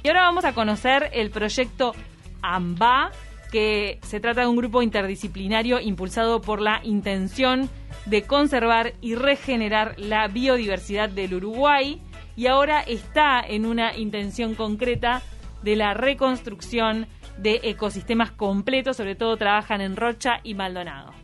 Y 0.00 0.06
ahora 0.06 0.22
vamos 0.22 0.44
a 0.44 0.54
conocer 0.54 1.10
el 1.12 1.30
proyecto 1.30 1.92
AMBA, 2.40 3.10
que 3.50 3.98
se 4.02 4.20
trata 4.20 4.42
de 4.42 4.46
un 4.46 4.54
grupo 4.54 4.80
interdisciplinario 4.80 5.80
impulsado 5.80 6.40
por 6.40 6.60
la 6.60 6.80
intención 6.84 7.68
de 8.06 8.22
conservar 8.22 8.92
y 9.00 9.16
regenerar 9.16 9.98
la 9.98 10.28
biodiversidad 10.28 11.08
del 11.08 11.34
Uruguay 11.34 12.00
y 12.36 12.46
ahora 12.46 12.80
está 12.82 13.40
en 13.40 13.66
una 13.66 13.96
intención 13.96 14.54
concreta 14.54 15.20
de 15.64 15.74
la 15.74 15.94
reconstrucción 15.94 17.08
de 17.36 17.58
ecosistemas 17.64 18.30
completos, 18.30 18.98
sobre 18.98 19.16
todo 19.16 19.36
trabajan 19.36 19.80
en 19.80 19.96
Rocha 19.96 20.38
y 20.44 20.54
Maldonado. 20.54 21.17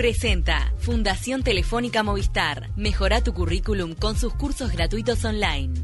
Presenta 0.00 0.72
Fundación 0.78 1.42
Telefónica 1.42 2.02
Movistar. 2.02 2.70
Mejora 2.74 3.22
tu 3.22 3.34
currículum 3.34 3.94
con 3.94 4.16
sus 4.16 4.32
cursos 4.32 4.72
gratuitos 4.72 5.22
online. 5.26 5.74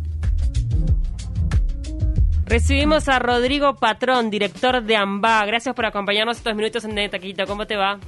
Recibimos 2.47 3.11
a 3.11 3.19
Rodrigo 3.19 3.77
Patrón, 3.77 4.31
director 4.31 4.83
de 4.83 4.97
AMBA. 4.97 5.45
Gracias 5.45 5.75
por 5.75 5.85
acompañarnos 5.85 6.39
estos 6.39 6.55
minutos 6.55 6.87
en 6.87 7.11
Taquito. 7.11 7.45
¿Cómo 7.47 7.67
te 7.67 7.77
va? 7.77 7.99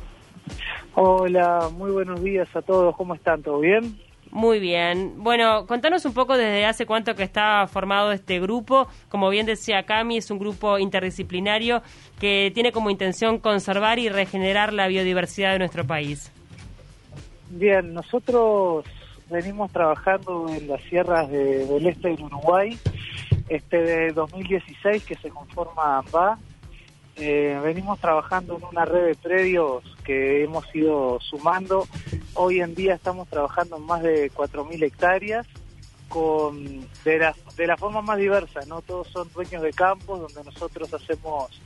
Hola, 0.94 1.68
muy 1.76 1.90
buenos 1.90 2.22
días 2.22 2.48
a 2.56 2.62
todos. 2.62 2.96
¿Cómo 2.96 3.14
están? 3.14 3.42
¿Todo 3.42 3.60
bien? 3.60 4.00
Muy 4.30 4.58
bien. 4.58 5.14
Bueno, 5.16 5.66
contanos 5.66 6.04
un 6.04 6.12
poco 6.12 6.36
desde 6.36 6.66
hace 6.66 6.86
cuánto 6.86 7.14
que 7.14 7.22
está 7.22 7.66
formado 7.66 8.12
este 8.12 8.40
grupo. 8.40 8.88
Como 9.08 9.30
bien 9.30 9.46
decía 9.46 9.84
Cami, 9.84 10.18
es 10.18 10.30
un 10.30 10.38
grupo 10.38 10.78
interdisciplinario 10.78 11.82
que 12.20 12.50
tiene 12.54 12.72
como 12.72 12.90
intención 12.90 13.38
conservar 13.38 13.98
y 13.98 14.08
regenerar 14.08 14.72
la 14.72 14.86
biodiversidad 14.86 15.52
de 15.52 15.58
nuestro 15.60 15.86
país. 15.86 16.30
Bien, 17.50 17.94
nosotros 17.94 18.84
venimos 19.30 19.70
trabajando 19.72 20.48
en 20.48 20.68
las 20.68 20.82
sierras 20.82 21.28
del 21.30 21.86
este 21.86 22.08
del 22.08 22.24
Uruguay, 22.24 22.78
este 23.48 23.78
de 23.78 24.12
2016 24.12 25.04
que 25.04 25.14
se 25.14 25.30
conforma 25.30 25.98
AMBA. 25.98 26.38
Eh, 27.16 27.58
venimos 27.64 27.98
trabajando 27.98 28.58
en 28.58 28.64
una 28.64 28.84
red 28.84 29.06
de 29.06 29.14
predios 29.16 29.82
que 30.04 30.44
hemos 30.44 30.64
ido 30.74 31.18
sumando 31.20 31.86
Hoy 32.40 32.60
en 32.60 32.76
día 32.76 32.94
estamos 32.94 33.26
trabajando 33.26 33.78
en 33.78 33.82
más 33.82 34.00
de 34.00 34.30
4.000 34.30 34.84
hectáreas 34.84 35.44
con 36.08 36.88
de 37.04 37.18
la, 37.18 37.34
de 37.56 37.66
la 37.66 37.76
forma 37.76 38.00
más 38.00 38.16
diversa, 38.16 38.60
no 38.68 38.80
todos 38.80 39.08
son 39.08 39.28
dueños 39.32 39.60
de 39.60 39.72
campos 39.72 40.20
donde 40.20 40.44
nosotros 40.44 40.94
hacemos 40.94 41.60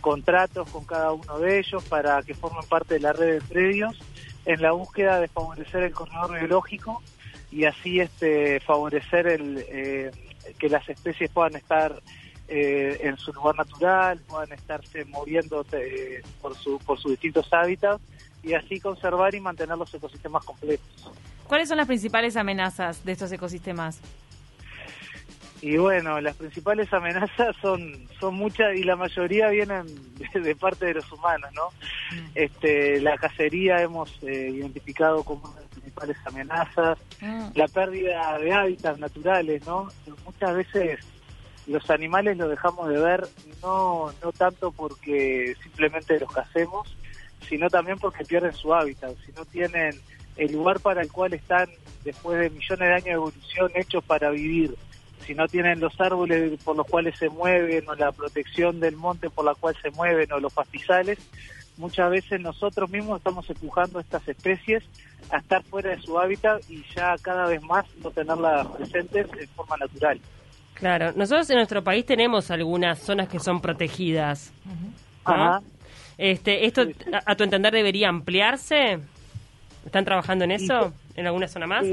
contratos 0.00 0.68
con 0.70 0.84
cada 0.84 1.12
uno 1.12 1.38
de 1.38 1.60
ellos 1.60 1.84
para 1.84 2.20
que 2.24 2.34
formen 2.34 2.64
parte 2.68 2.94
de 2.94 3.00
la 3.00 3.12
red 3.12 3.34
de 3.34 3.40
predios 3.40 3.96
en 4.46 4.60
la 4.62 4.72
búsqueda 4.72 5.20
de 5.20 5.28
favorecer 5.28 5.84
el 5.84 5.92
corredor 5.92 6.36
biológico 6.40 7.00
y 7.52 7.66
así 7.66 8.00
este 8.00 8.58
favorecer 8.58 9.28
el 9.28 9.64
eh, 9.68 10.10
que 10.58 10.68
las 10.68 10.88
especies 10.88 11.30
puedan 11.30 11.54
estar 11.54 12.02
eh, 12.48 12.98
en 13.00 13.16
su 13.16 13.32
lugar 13.32 13.54
natural, 13.54 14.20
puedan 14.26 14.50
estarse 14.50 15.04
moviendo 15.04 15.64
eh, 15.70 16.20
por, 16.42 16.56
su, 16.56 16.80
por 16.80 16.98
sus 16.98 17.12
distintos 17.12 17.46
hábitats 17.52 18.02
y 18.46 18.54
así 18.54 18.80
conservar 18.80 19.34
y 19.34 19.40
mantener 19.40 19.76
los 19.76 19.92
ecosistemas 19.92 20.44
completos. 20.44 21.10
¿Cuáles 21.46 21.68
son 21.68 21.76
las 21.76 21.86
principales 21.86 22.36
amenazas 22.36 23.04
de 23.04 23.12
estos 23.12 23.30
ecosistemas? 23.32 24.00
Y 25.62 25.78
bueno, 25.78 26.20
las 26.20 26.36
principales 26.36 26.92
amenazas 26.92 27.56
son 27.60 28.06
son 28.20 28.34
muchas 28.34 28.76
y 28.76 28.84
la 28.84 28.94
mayoría 28.94 29.48
vienen 29.48 29.86
de, 30.34 30.54
parte 30.54 30.86
de 30.86 30.94
los 30.94 31.10
humanos, 31.10 31.50
¿no? 31.54 31.68
Mm. 32.12 32.26
Este, 32.34 33.00
la 33.00 33.16
cacería 33.16 33.82
hemos 33.82 34.10
eh, 34.22 34.50
identificado 34.52 35.24
como 35.24 35.44
una 35.44 35.56
de 35.56 35.62
las 35.62 35.70
principales 35.70 36.16
amenazas, 36.24 36.98
mm. 37.20 37.48
la 37.54 37.68
pérdida 37.68 38.38
de 38.38 38.52
hábitats 38.52 38.98
naturales, 38.98 39.66
¿no? 39.66 39.88
Muchas 40.24 40.54
veces 40.54 41.00
los 41.66 41.90
animales 41.90 42.36
los 42.36 42.48
dejamos 42.48 42.88
de 42.88 43.00
ver 43.00 43.26
no 43.60 44.12
no 44.22 44.32
tanto 44.32 44.70
porque 44.70 45.56
simplemente 45.62 46.20
los 46.20 46.32
casemos, 46.32 46.96
sino 47.48 47.68
también 47.68 47.98
porque 47.98 48.24
pierden 48.24 48.52
su 48.52 48.74
hábitat, 48.74 49.14
si 49.24 49.32
no 49.32 49.44
tienen 49.44 49.94
el 50.36 50.52
lugar 50.52 50.80
para 50.80 51.02
el 51.02 51.10
cual 51.10 51.32
están 51.34 51.68
después 52.04 52.38
de 52.38 52.50
millones 52.50 52.88
de 52.88 52.94
años 52.94 53.04
de 53.04 53.10
evolución 53.12 53.70
hechos 53.74 54.04
para 54.04 54.30
vivir, 54.30 54.76
si 55.26 55.34
no 55.34 55.48
tienen 55.48 55.80
los 55.80 55.98
árboles 56.00 56.58
por 56.62 56.76
los 56.76 56.86
cuales 56.86 57.18
se 57.18 57.28
mueven 57.28 57.88
o 57.88 57.94
la 57.94 58.12
protección 58.12 58.78
del 58.80 58.96
monte 58.96 59.28
por 59.30 59.44
la 59.44 59.54
cual 59.54 59.76
se 59.82 59.90
mueven 59.90 60.30
o 60.32 60.38
los 60.38 60.52
pastizales, 60.52 61.18
muchas 61.76 62.10
veces 62.10 62.40
nosotros 62.40 62.88
mismos 62.90 63.18
estamos 63.18 63.48
empujando 63.50 63.98
a 63.98 64.02
estas 64.02 64.26
especies 64.28 64.84
a 65.30 65.38
estar 65.38 65.62
fuera 65.64 65.90
de 65.90 66.00
su 66.00 66.18
hábitat 66.18 66.62
y 66.70 66.84
ya 66.94 67.16
cada 67.20 67.46
vez 67.46 67.62
más 67.62 67.84
no 68.02 68.10
tenerlas 68.10 68.66
presentes 68.68 69.26
en 69.38 69.48
forma 69.48 69.76
natural. 69.76 70.20
Claro, 70.74 71.12
nosotros 71.16 71.48
en 71.50 71.56
nuestro 71.56 71.82
país 71.82 72.04
tenemos 72.04 72.50
algunas 72.50 72.98
zonas 72.98 73.28
que 73.28 73.40
son 73.40 73.60
protegidas. 73.60 74.52
Ajá. 75.24 75.60
Este, 76.18 76.66
¿Esto, 76.66 76.86
a, 77.26 77.34
tu 77.34 77.44
entender, 77.44 77.72
debería 77.72 78.08
ampliarse? 78.08 78.98
¿Están 79.84 80.04
trabajando 80.04 80.44
en 80.44 80.52
eso? 80.52 80.92
¿En 81.14 81.26
alguna 81.26 81.48
zona 81.48 81.66
más? 81.66 81.86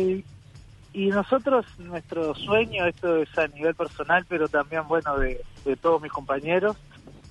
y 0.93 1.07
nosotros, 1.07 1.65
nuestro 1.79 2.35
sueño, 2.35 2.85
esto 2.85 3.17
es 3.17 3.37
a 3.37 3.47
nivel 3.47 3.73
personal, 3.73 4.25
pero 4.29 4.47
también, 4.47 4.87
bueno, 4.87 5.17
de, 5.17 5.41
todos 5.81 6.01
mis 6.01 6.11
compañeros, 6.11 6.77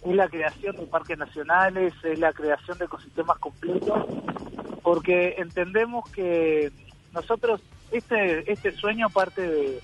es 0.04 0.16
la 0.16 0.28
creación 0.28 0.74
de 0.76 0.82
parques 0.86 1.16
nacionales, 1.16 1.94
es 2.02 2.18
la 2.18 2.32
creación 2.32 2.76
de 2.78 2.86
ecosistemas 2.86 3.38
completos, 3.38 4.04
porque 4.82 5.36
entendemos 5.38 6.10
que 6.10 6.72
nosotros, 7.12 7.60
este, 7.92 8.50
este 8.50 8.72
sueño 8.72 9.08
parte 9.10 9.42
de, 9.42 9.80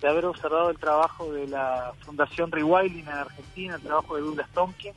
de 0.00 0.08
haber 0.08 0.24
observado 0.24 0.70
el 0.70 0.78
trabajo 0.78 1.30
de 1.30 1.46
la 1.46 1.92
Fundación 2.00 2.50
Rewilding 2.50 3.06
en 3.06 3.08
Argentina, 3.08 3.74
el 3.74 3.82
trabajo 3.82 4.16
de 4.16 4.22
Douglas 4.22 4.48
Tonkin, 4.54 4.94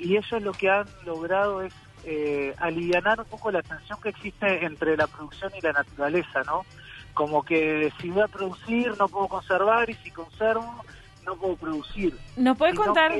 y 0.00 0.16
ellos 0.16 0.42
lo 0.42 0.52
que 0.52 0.70
han 0.70 0.86
logrado 1.04 1.62
es 1.62 1.74
eh, 2.04 2.54
aliviar 2.58 3.20
un 3.20 3.26
poco 3.26 3.50
la 3.50 3.62
tensión 3.62 4.00
que 4.02 4.08
existe 4.08 4.64
entre 4.64 4.96
la 4.96 5.06
producción 5.06 5.52
y 5.56 5.60
la 5.60 5.72
naturaleza, 5.72 6.42
¿no? 6.46 6.64
Como 7.12 7.42
que 7.42 7.92
si 8.00 8.08
voy 8.08 8.22
a 8.22 8.28
producir 8.28 8.94
no 8.98 9.08
puedo 9.08 9.28
conservar 9.28 9.90
y 9.90 9.94
si 9.94 10.10
conservo 10.10 10.84
no 11.26 11.36
puedo 11.36 11.56
producir. 11.56 12.16
¿Nos 12.36 12.56
puedes 12.56 12.74
contar? 12.74 13.12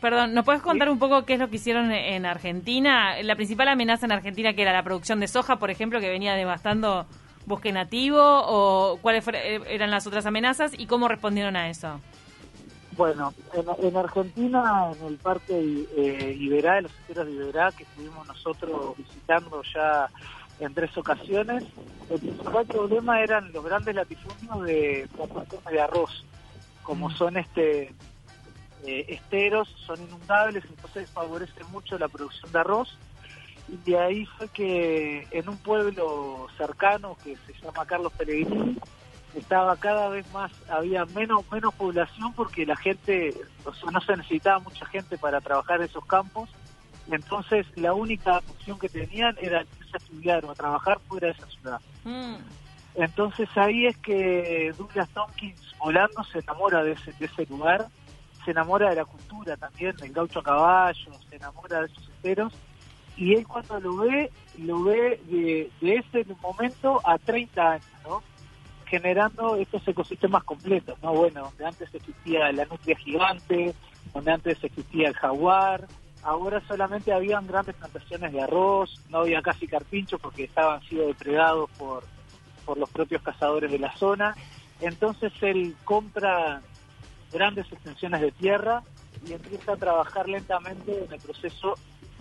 Perdón, 0.00 0.34
¿nos 0.34 0.44
puedes 0.44 0.60
contar 0.60 0.90
un 0.90 0.98
poco 0.98 1.24
qué 1.24 1.34
es 1.34 1.40
lo 1.40 1.48
que 1.48 1.56
hicieron 1.56 1.92
en 1.92 2.26
Argentina? 2.26 3.22
La 3.22 3.36
principal 3.36 3.68
amenaza 3.68 4.04
en 4.04 4.12
Argentina 4.12 4.52
que 4.52 4.62
era 4.62 4.72
la 4.72 4.82
producción 4.82 5.20
de 5.20 5.28
soja, 5.28 5.56
por 5.56 5.70
ejemplo, 5.70 6.00
que 6.00 6.10
venía 6.10 6.34
devastando 6.34 7.06
bosque 7.46 7.72
nativo, 7.72 8.20
o 8.20 8.98
cuáles 9.00 9.26
eran 9.28 9.90
las 9.90 10.06
otras 10.06 10.26
amenazas 10.26 10.72
y 10.76 10.86
cómo 10.86 11.08
respondieron 11.08 11.56
a 11.56 11.68
eso. 11.70 12.00
Bueno, 12.96 13.34
en, 13.52 13.96
Argentina, 13.96 14.92
en 14.92 15.06
el 15.06 15.16
Parque 15.16 15.86
eh, 15.96 16.36
Iberá, 16.38 16.80
los 16.80 16.92
esteros 16.92 17.26
de 17.26 17.32
Iberá, 17.32 17.72
que 17.72 17.82
estuvimos 17.82 18.26
nosotros 18.26 18.96
visitando 18.96 19.62
ya 19.74 20.08
en 20.60 20.72
tres 20.74 20.96
ocasiones, 20.96 21.64
el 22.10 22.20
principal 22.20 22.66
problema 22.66 23.20
eran 23.20 23.52
los 23.52 23.64
grandes 23.64 23.94
latifundios 23.94 24.62
de 24.64 25.08
plantaciones 25.16 25.72
de 25.72 25.80
arroz, 25.80 26.24
como 26.82 27.08
mm. 27.08 27.16
son 27.16 27.36
este 27.36 27.92
eh, 28.84 29.06
esteros, 29.08 29.68
son 29.86 30.00
inundables, 30.02 30.64
entonces 30.68 31.10
favorece 31.10 31.64
mucho 31.72 31.98
la 31.98 32.08
producción 32.08 32.52
de 32.52 32.58
arroz. 32.58 32.96
Y 33.66 33.90
de 33.90 33.98
ahí 33.98 34.26
fue 34.26 34.48
que 34.48 35.26
en 35.30 35.48
un 35.48 35.56
pueblo 35.56 36.46
cercano 36.58 37.16
que 37.24 37.34
se 37.46 37.54
llama 37.62 37.86
Carlos 37.86 38.12
Pellegrini, 38.12 38.76
estaba 39.36 39.76
cada 39.76 40.08
vez 40.08 40.30
más, 40.32 40.52
había 40.68 41.04
menos 41.06 41.44
menos 41.50 41.74
población 41.74 42.32
porque 42.34 42.66
la 42.66 42.76
gente, 42.76 43.34
o 43.64 43.74
sea, 43.74 43.90
no 43.90 44.00
se 44.00 44.16
necesitaba 44.16 44.60
mucha 44.60 44.86
gente 44.86 45.18
para 45.18 45.40
trabajar 45.40 45.80
en 45.80 45.86
esos 45.86 46.04
campos, 46.06 46.48
entonces 47.10 47.66
la 47.76 47.92
única 47.92 48.38
opción 48.38 48.78
que 48.78 48.88
tenían 48.88 49.36
era 49.40 49.62
irse 49.62 49.94
a 49.94 49.96
estudiar 49.98 50.44
o 50.44 50.50
a 50.50 50.54
trabajar 50.54 50.98
fuera 51.08 51.28
de 51.28 51.32
esa 51.32 51.46
ciudad. 51.46 51.80
Mm. 52.04 52.36
Entonces 52.94 53.48
ahí 53.56 53.86
es 53.86 53.96
que 53.98 54.72
Douglas 54.78 55.08
Tompkins 55.10 55.74
volando 55.78 56.22
se 56.24 56.38
enamora 56.38 56.82
de 56.82 56.92
ese, 56.92 57.12
de 57.12 57.26
ese 57.26 57.46
lugar, 57.46 57.88
se 58.44 58.52
enamora 58.52 58.90
de 58.90 58.96
la 58.96 59.04
cultura 59.04 59.56
también, 59.56 59.96
del 59.96 60.12
gaucho 60.12 60.40
a 60.40 60.42
caballo, 60.44 61.10
se 61.28 61.36
enamora 61.36 61.80
de 61.80 61.86
esos 61.86 62.08
esteros, 62.08 62.52
y 63.16 63.34
él 63.34 63.46
cuando 63.46 63.80
lo 63.80 63.96
ve, 63.96 64.30
lo 64.58 64.82
ve 64.84 65.20
de, 65.26 65.70
de 65.80 65.96
ese 65.96 66.24
momento 66.40 67.00
a 67.04 67.18
30 67.18 67.72
años, 67.72 67.86
¿no? 68.04 68.22
Generando 68.86 69.56
estos 69.56 69.86
ecosistemas 69.86 70.44
completos, 70.44 70.98
¿no? 71.02 71.12
Bueno, 71.12 71.42
donde 71.42 71.66
antes 71.66 71.94
existía 71.94 72.52
la 72.52 72.64
nutria 72.64 72.96
gigante, 72.96 73.74
donde 74.12 74.32
antes 74.32 74.62
existía 74.62 75.08
el 75.08 75.14
jaguar, 75.14 75.86
ahora 76.22 76.62
solamente 76.66 77.12
habían 77.12 77.46
grandes 77.46 77.74
plantaciones 77.76 78.32
de 78.32 78.42
arroz, 78.42 79.00
no 79.10 79.18
había 79.18 79.42
casi 79.42 79.66
carpinchos 79.66 80.20
porque 80.20 80.44
estaban 80.44 80.82
sido 80.82 81.06
depredados 81.06 81.70
por, 81.78 82.04
por 82.64 82.78
los 82.78 82.90
propios 82.90 83.22
cazadores 83.22 83.70
de 83.70 83.78
la 83.78 83.94
zona. 83.96 84.34
Entonces 84.80 85.32
él 85.42 85.76
compra 85.84 86.62
grandes 87.32 87.70
extensiones 87.72 88.20
de 88.20 88.32
tierra 88.32 88.82
y 89.26 89.32
empieza 89.32 89.72
a 89.72 89.76
trabajar 89.76 90.28
lentamente 90.28 91.04
en 91.04 91.12
el 91.12 91.20
proceso 91.20 91.74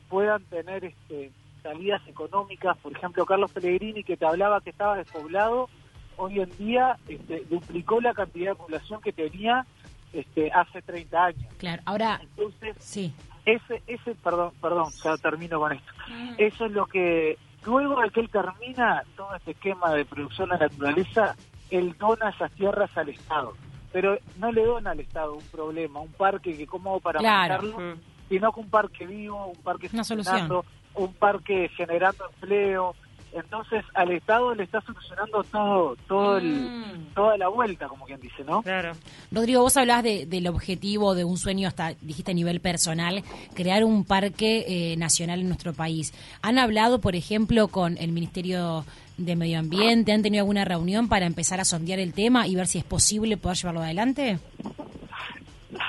puedan 0.09 0.43
tener 0.45 0.85
este, 0.85 1.31
salidas 1.63 2.01
económicas. 2.07 2.77
Por 2.77 2.93
ejemplo, 2.93 3.25
Carlos 3.25 3.51
Pellegrini, 3.51 4.03
que 4.03 4.17
te 4.17 4.25
hablaba 4.25 4.61
que 4.61 4.69
estaba 4.69 4.97
despoblado, 4.97 5.69
hoy 6.17 6.39
en 6.39 6.57
día 6.57 6.97
este, 7.07 7.43
duplicó 7.49 7.99
la 8.01 8.13
cantidad 8.13 8.51
de 8.51 8.55
población 8.55 9.01
que 9.01 9.11
tenía 9.11 9.65
este, 10.13 10.51
hace 10.51 10.81
30 10.81 11.25
años. 11.25 11.53
Claro, 11.57 11.81
ahora. 11.85 12.19
Entonces, 12.21 12.75
sí. 12.79 13.13
Ese, 13.45 13.83
ese, 13.85 14.15
perdón, 14.15 14.53
perdón, 14.61 14.91
ya 15.03 15.17
termino 15.17 15.59
con 15.59 15.73
esto. 15.73 15.91
Mm. 16.07 16.33
Eso 16.37 16.65
es 16.65 16.71
lo 16.71 16.87
que, 16.87 17.37
luego 17.65 18.01
de 18.01 18.09
que 18.09 18.19
él 18.21 18.29
termina 18.29 19.03
todo 19.15 19.35
este 19.35 19.51
esquema 19.51 19.93
de 19.93 20.05
producción 20.05 20.49
de 20.49 20.57
naturaleza, 20.57 21.35
él 21.69 21.95
dona 21.97 22.29
esas 22.29 22.51
tierras 22.51 22.95
al 22.97 23.09
Estado 23.09 23.53
pero 23.95 24.17
no 24.39 24.51
le 24.51 24.65
dona 24.65 24.91
al 24.91 24.99
Estado 24.99 25.35
un 25.35 25.43
problema, 25.45 26.01
un 26.01 26.11
parque 26.11 26.57
que 26.57 26.67
cómo 26.67 26.99
para 26.99 27.17
claro. 27.19 27.79
Mm. 27.79 27.93
sino 28.27 28.51
que 28.51 28.59
un 28.59 28.69
parque 28.69 29.07
vivo, 29.07 29.45
un 29.45 29.63
parque 29.63 29.89
Una 29.93 30.03
solución. 30.03 30.51
un 30.95 31.13
parque 31.13 31.69
generando 31.77 32.25
empleo. 32.25 32.93
Entonces 33.35 33.83
al 33.93 34.11
Estado 34.11 34.55
le 34.55 34.63
está 34.63 34.79
solucionando 34.79 35.43
todo, 35.43 35.97
todo 36.07 36.37
el, 36.37 36.45
mm. 36.45 37.13
toda 37.13 37.37
la 37.37 37.49
vuelta, 37.49 37.89
como 37.89 38.05
quien 38.05 38.19
dice, 38.21 38.45
¿no? 38.45 38.61
Claro. 38.61 38.93
Rodrigo, 39.29 39.61
vos 39.61 39.75
hablás 39.75 40.03
de, 40.03 40.25
del 40.25 40.47
objetivo 40.47 41.15
de 41.15 41.25
un 41.25 41.37
sueño 41.37 41.67
hasta, 41.67 41.95
dijiste 41.99 42.31
a 42.31 42.33
nivel 42.33 42.61
personal, 42.61 43.23
crear 43.53 43.83
un 43.83 44.05
parque 44.05 44.63
eh, 44.67 44.95
nacional 44.95 45.41
en 45.41 45.47
nuestro 45.47 45.73
país. 45.73 46.13
¿Han 46.41 46.57
hablado, 46.57 47.01
por 47.01 47.17
ejemplo, 47.17 47.67
con 47.67 47.97
el 47.97 48.13
Ministerio 48.13 48.85
de 49.17 49.35
Medio 49.35 49.59
Ambiente? 49.59 50.13
¿Han 50.13 50.21
tenido 50.21 50.43
alguna 50.43 50.63
reunión 50.63 51.09
para 51.09 51.25
empezar 51.25 51.59
a 51.59 51.65
sondear 51.65 51.99
el 51.99 52.13
tema 52.13 52.47
y 52.47 52.55
ver 52.55 52.67
si 52.67 52.77
es 52.77 52.85
posible 52.85 53.35
poder 53.35 53.57
llevarlo 53.57 53.81
adelante? 53.81 54.39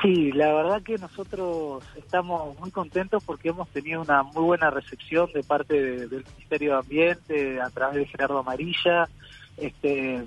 Sí, 0.02 0.32
la 0.32 0.52
verdad 0.52 0.82
que 0.82 0.96
nosotros 0.98 1.84
estamos 1.96 2.58
muy 2.58 2.70
contentos 2.70 3.22
porque 3.24 3.50
hemos 3.50 3.68
tenido 3.68 4.00
una 4.02 4.22
muy 4.22 4.42
buena 4.42 4.70
recepción 4.70 5.30
de 5.32 5.42
parte 5.42 6.06
del 6.06 6.24
Ministerio 6.34 6.72
de 6.72 6.78
Ambiente 6.78 7.60
a 7.60 7.70
través 7.70 7.96
de 7.96 8.06
Gerardo 8.06 8.38
Amarilla, 8.38 9.08
este, 9.56 10.24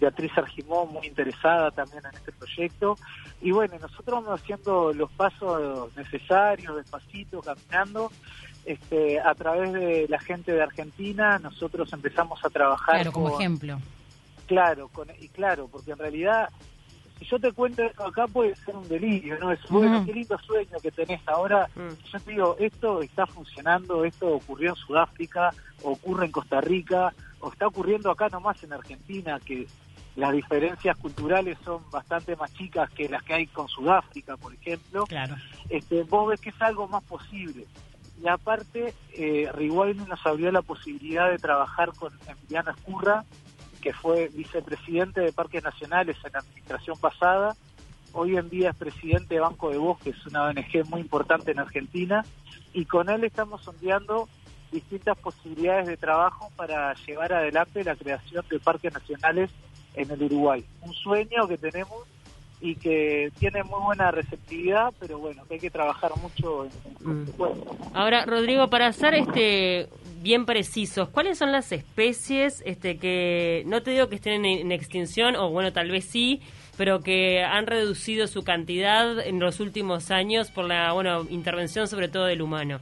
Beatriz 0.00 0.32
Argimón 0.36 0.92
muy 0.92 1.06
interesada 1.06 1.70
también 1.70 2.02
en 2.04 2.16
este 2.16 2.32
proyecto 2.32 2.98
y 3.40 3.52
bueno, 3.52 3.74
nosotros 3.78 4.24
vamos 4.24 4.40
haciendo 4.40 4.92
los 4.92 5.10
pasos 5.12 5.94
necesarios, 5.96 6.76
despacito, 6.76 7.40
caminando 7.42 8.10
este, 8.64 9.20
a 9.20 9.34
través 9.34 9.72
de 9.72 10.06
la 10.08 10.18
gente 10.18 10.52
de 10.52 10.62
Argentina 10.62 11.38
nosotros 11.38 11.92
empezamos 11.92 12.44
a 12.44 12.50
trabajar. 12.50 12.96
Claro, 12.96 13.12
como 13.12 13.38
ejemplo. 13.38 13.78
Claro, 14.46 14.88
con, 14.88 15.08
y 15.20 15.28
claro, 15.28 15.68
porque 15.68 15.92
en 15.92 15.98
realidad, 15.98 16.50
si 17.18 17.24
yo 17.24 17.38
te 17.38 17.52
cuento 17.52 17.82
esto 17.82 18.04
acá 18.04 18.26
puede 18.26 18.54
ser 18.56 18.76
un 18.76 18.88
delirio, 18.88 19.38
¿no? 19.38 19.52
Es 19.52 19.60
bueno, 19.68 20.04
qué 20.04 20.12
lindo 20.12 20.38
sueño 20.38 20.78
que 20.82 20.90
tenés 20.90 21.20
ahora. 21.26 21.68
Mm. 21.74 22.10
Yo 22.12 22.20
te 22.20 22.30
digo, 22.30 22.56
esto 22.58 23.02
está 23.02 23.26
funcionando, 23.26 24.04
esto 24.04 24.28
ocurrió 24.28 24.70
en 24.70 24.76
Sudáfrica, 24.76 25.50
ocurre 25.82 26.26
en 26.26 26.32
Costa 26.32 26.60
Rica, 26.60 27.14
o 27.40 27.50
está 27.50 27.66
ocurriendo 27.66 28.10
acá 28.10 28.28
nomás 28.28 28.62
en 28.62 28.72
Argentina, 28.72 29.40
que 29.44 29.66
las 30.16 30.32
diferencias 30.32 30.96
culturales 30.96 31.58
son 31.64 31.82
bastante 31.90 32.36
más 32.36 32.52
chicas 32.54 32.90
que 32.90 33.08
las 33.08 33.22
que 33.22 33.34
hay 33.34 33.46
con 33.46 33.68
Sudáfrica, 33.68 34.36
por 34.36 34.54
ejemplo. 34.54 35.04
Claro. 35.06 35.36
Este, 35.68 36.02
vos 36.04 36.28
ves 36.28 36.40
que 36.40 36.50
es 36.50 36.60
algo 36.62 36.88
más 36.88 37.02
posible 37.04 37.66
y 38.22 38.28
aparte 38.28 38.94
eh, 39.12 39.50
nos 40.08 40.26
abrió 40.26 40.50
la 40.50 40.62
posibilidad 40.62 41.30
de 41.30 41.38
trabajar 41.38 41.92
con 41.92 42.12
Emiliano 42.26 42.70
Escurra, 42.70 43.24
que 43.86 43.92
fue 43.92 44.28
vicepresidente 44.34 45.20
de 45.20 45.32
Parques 45.32 45.62
Nacionales 45.62 46.16
en 46.24 46.32
la 46.32 46.40
administración 46.40 46.98
pasada, 46.98 47.54
hoy 48.14 48.36
en 48.36 48.50
día 48.50 48.70
es 48.70 48.76
presidente 48.76 49.36
de 49.36 49.40
Banco 49.40 49.70
de 49.70 49.78
Bosques, 49.78 50.16
una 50.26 50.42
ONG 50.42 50.84
muy 50.88 51.02
importante 51.02 51.52
en 51.52 51.60
Argentina, 51.60 52.24
y 52.72 52.84
con 52.84 53.08
él 53.08 53.22
estamos 53.22 53.62
sondeando 53.62 54.28
distintas 54.72 55.16
posibilidades 55.18 55.86
de 55.86 55.96
trabajo 55.96 56.50
para 56.56 56.94
llevar 57.06 57.32
adelante 57.32 57.84
la 57.84 57.94
creación 57.94 58.44
de 58.50 58.58
parques 58.58 58.92
nacionales 58.92 59.52
en 59.94 60.10
el 60.10 60.20
Uruguay. 60.24 60.64
Un 60.80 60.92
sueño 60.92 61.46
que 61.46 61.56
tenemos 61.56 62.02
y 62.60 62.74
que 62.74 63.30
tiene 63.38 63.62
muy 63.62 63.80
buena 63.84 64.10
receptividad, 64.10 64.92
pero 64.98 65.20
bueno, 65.20 65.44
que 65.46 65.54
hay 65.54 65.60
que 65.60 65.70
trabajar 65.70 66.10
mucho 66.20 66.64
en, 66.64 67.22
mm. 67.22 67.28
Ahora, 67.94 68.26
Rodrigo, 68.26 68.68
para 68.68 68.92
ser 68.92 69.14
este 69.14 69.88
bien 70.22 70.46
precisos, 70.46 71.08
¿cuáles 71.08 71.38
son 71.38 71.52
las 71.52 71.72
especies 71.72 72.62
este 72.66 72.98
que 72.98 73.62
no 73.66 73.82
te 73.82 73.92
digo 73.92 74.08
que 74.08 74.16
estén 74.16 74.44
en, 74.44 74.72
extinción 74.72 75.36
o 75.36 75.50
bueno, 75.50 75.72
tal 75.72 75.90
vez 75.90 76.04
sí, 76.04 76.40
pero 76.76 77.00
que 77.00 77.42
han 77.42 77.66
reducido 77.66 78.26
su 78.26 78.42
cantidad 78.42 79.18
en 79.20 79.40
los 79.40 79.60
últimos 79.60 80.10
años 80.10 80.50
por 80.50 80.66
la 80.66 80.92
bueno, 80.92 81.26
intervención 81.30 81.88
sobre 81.88 82.08
todo 82.08 82.26
del 82.26 82.42
humano? 82.42 82.80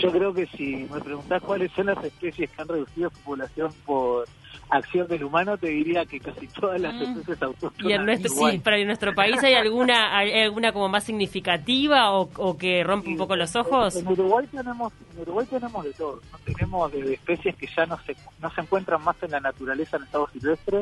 Yo 0.00 0.10
creo 0.10 0.32
que 0.32 0.46
si 0.46 0.88
me 0.90 1.00
preguntás 1.00 1.42
cuáles 1.42 1.70
son 1.72 1.86
las 1.86 2.02
especies 2.02 2.50
que 2.50 2.62
han 2.62 2.68
reducido 2.68 3.10
su 3.10 3.18
población 3.20 3.72
por 3.84 4.26
acción 4.72 5.06
del 5.06 5.24
humano, 5.24 5.56
te 5.58 5.68
diría 5.68 6.04
que 6.06 6.18
casi 6.18 6.48
todas 6.48 6.80
las 6.80 6.94
mm. 6.94 7.02
especies 7.02 7.42
autóctonas. 7.42 7.90
¿Y 7.90 7.92
en 7.92 8.06
nuestro, 8.06 8.30
sí, 8.30 8.58
para 8.58 8.78
en 8.78 8.86
nuestro 8.86 9.14
país 9.14 9.42
hay 9.44 9.54
alguna 9.54 10.18
alguna 10.18 10.72
como 10.72 10.88
más 10.88 11.04
significativa 11.04 12.10
o, 12.12 12.56
que 12.56 12.82
rompe 12.82 13.10
un 13.10 13.18
poco 13.18 13.36
los 13.36 13.54
ojos? 13.54 13.96
En 13.96 14.08
Uruguay 14.08 14.46
tenemos 14.50 14.92
en 15.14 15.20
Uruguay 15.22 15.46
tenemos 15.48 15.84
de 15.84 15.92
todo. 15.92 16.20
Tenemos 16.44 16.92
de 16.92 17.14
especies 17.14 17.54
que 17.56 17.68
ya 17.76 17.86
no 17.86 17.98
se, 17.98 18.16
no 18.40 18.50
se 18.50 18.60
encuentran 18.62 19.02
más 19.04 19.16
en 19.22 19.30
la 19.32 19.40
naturaleza 19.40 19.98
en 19.98 20.04
estado 20.04 20.28
silvestre. 20.32 20.80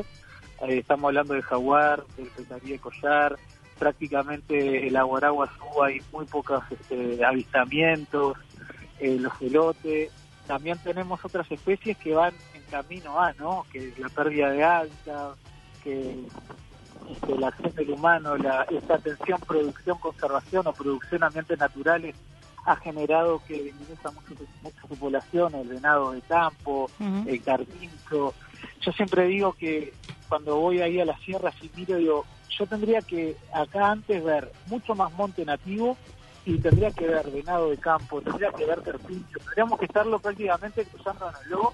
Eh, 0.61 0.77
estamos 0.77 1.09
hablando 1.09 1.33
del 1.33 1.43
jaguar, 1.43 2.03
del 2.17 2.27
petarí 2.27 2.71
de 2.71 2.79
collar, 2.79 3.37
prácticamente 3.77 4.87
el 4.87 4.95
aguaragua 4.95 5.49
hay 5.83 6.01
muy 6.13 6.25
pocos 6.25 6.63
este, 6.69 7.23
avistamientos, 7.25 8.37
eh, 8.99 9.17
los 9.19 9.33
elotes. 9.41 10.11
También 10.47 10.77
tenemos 10.83 11.23
otras 11.25 11.51
especies 11.51 11.97
que 11.97 12.13
van 12.13 12.33
camino 12.71 13.19
a, 13.19 13.33
¿no? 13.33 13.65
Que 13.71 13.93
la 13.97 14.09
pérdida 14.09 14.49
de 14.49 14.63
hábitat, 14.63 15.35
que 15.83 16.25
este, 17.11 17.37
la 17.37 17.49
acción 17.49 17.75
del 17.75 17.91
humano, 17.91 18.37
la, 18.37 18.63
esta 18.63 18.95
atención, 18.95 19.39
producción, 19.45 19.97
conservación 19.99 20.65
o 20.67 20.73
producción 20.73 21.23
ambientes 21.23 21.59
naturales 21.59 22.15
ha 22.65 22.75
generado 22.77 23.41
que 23.47 23.55
disminuya 23.55 24.11
mucho, 24.13 24.43
mucho 24.61 24.87
su 24.87 24.95
población, 24.95 25.55
el 25.55 25.67
venado 25.67 26.11
de 26.11 26.21
campo, 26.21 26.89
el 27.25 27.41
carpincho. 27.41 28.33
Yo 28.81 28.91
siempre 28.91 29.25
digo 29.25 29.53
que 29.53 29.93
cuando 30.29 30.57
voy 30.57 30.81
ahí 30.81 30.99
a 31.01 31.05
las 31.05 31.19
sierras 31.21 31.55
y 31.61 31.71
miro, 31.75 31.97
digo, 31.97 32.25
yo 32.49 32.67
tendría 32.67 33.01
que 33.01 33.35
acá 33.53 33.91
antes 33.91 34.23
ver 34.23 34.51
mucho 34.67 34.93
más 34.93 35.11
monte 35.13 35.43
nativo 35.43 35.97
y 36.45 36.57
tendría 36.59 36.91
que 36.91 37.07
ver 37.07 37.29
venado 37.31 37.69
de 37.69 37.77
campo, 37.77 38.21
tendría 38.21 38.51
que 38.51 38.65
ver 38.65 38.81
terpincho, 38.81 39.39
tendríamos 39.39 39.79
que 39.79 39.85
estarlo 39.85 40.19
prácticamente 40.19 40.85
cruzando 40.85 41.29
en 41.29 41.35
el 41.43 41.51
lobo 41.51 41.73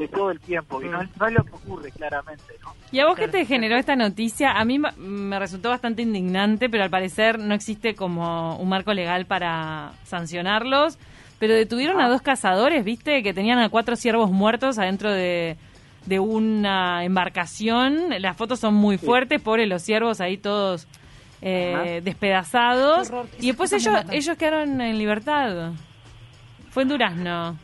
de 0.00 0.08
todo 0.08 0.30
el 0.30 0.40
tiempo, 0.40 0.82
y 0.82 0.86
no, 0.88 1.02
no 1.02 1.26
es 1.26 1.32
lo 1.32 1.44
que 1.44 1.52
ocurre 1.52 1.90
claramente, 1.92 2.44
¿no? 2.64 2.72
¿Y 2.90 2.98
a 3.00 3.06
vos 3.06 3.16
qué 3.16 3.28
te 3.28 3.44
generó 3.44 3.76
esta 3.76 3.94
noticia? 3.96 4.50
A 4.52 4.64
mí 4.64 4.78
me 4.78 5.38
resultó 5.38 5.68
bastante 5.68 6.02
indignante, 6.02 6.68
pero 6.68 6.82
al 6.82 6.90
parecer 6.90 7.38
no 7.38 7.54
existe 7.54 7.94
como 7.94 8.56
un 8.56 8.68
marco 8.68 8.92
legal 8.94 9.26
para 9.26 9.92
sancionarlos. 10.04 10.98
Pero 11.38 11.54
detuvieron 11.54 12.00
a 12.00 12.08
dos 12.08 12.20
cazadores, 12.20 12.84
¿viste? 12.84 13.22
Que 13.22 13.32
tenían 13.32 13.58
a 13.60 13.68
cuatro 13.70 13.96
ciervos 13.96 14.30
muertos 14.30 14.78
adentro 14.78 15.10
de, 15.10 15.56
de 16.04 16.18
una 16.18 17.04
embarcación. 17.04 18.10
Las 18.18 18.36
fotos 18.36 18.60
son 18.60 18.74
muy 18.74 18.98
Sí. 18.98 19.06
fuertes, 19.06 19.40
pobres 19.40 19.66
los 19.68 19.80
ciervos 19.82 20.20
ahí 20.20 20.36
todos 20.36 20.86
eh, 21.42 22.00
despedazados. 22.04 23.10
Y 23.38 23.46
después 23.48 23.72
ellos, 23.72 23.94
ellos 24.10 24.36
quedaron 24.36 24.80
en 24.82 24.98
libertad. 24.98 25.72
Fue 26.70 26.82
en 26.82 26.88
Durazno. 26.90 27.56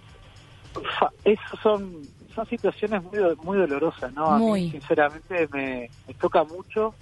Esas 1.24 1.60
son, 1.62 2.00
son 2.36 2.46
situaciones 2.46 3.02
muy, 3.02 3.18
do- 3.18 3.34
muy 3.42 3.58
dolorosas, 3.58 4.12
¿no? 4.12 4.30
A 4.30 4.38
mí, 4.38 4.70
sinceramente 4.70 5.48
me, 5.52 5.90
me 6.06 6.14
toca 6.14 6.44
mucho 6.44 6.94